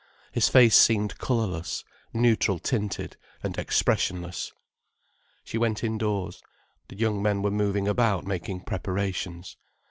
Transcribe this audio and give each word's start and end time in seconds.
His 0.31 0.49
face 0.49 0.75
seemed 0.75 1.19
colourless, 1.19 1.83
neutral 2.11 2.57
tinted 2.57 3.17
and 3.43 3.55
expressionless. 3.59 4.51
She 5.43 5.59
went 5.59 5.83
indoors. 5.83 6.41
The 6.87 6.97
young 6.97 7.21
men 7.21 7.43
were 7.43 7.51
moving 7.51 7.87
about 7.87 8.25
making 8.25 8.61
preparations. 8.61 9.57